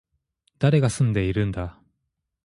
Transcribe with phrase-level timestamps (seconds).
[0.57, 1.79] 誰が住んでいるんだ